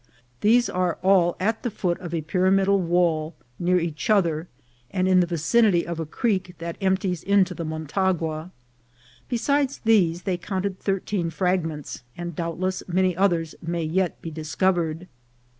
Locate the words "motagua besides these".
7.63-10.23